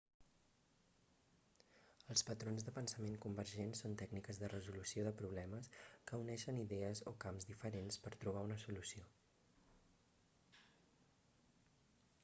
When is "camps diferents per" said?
7.27-8.15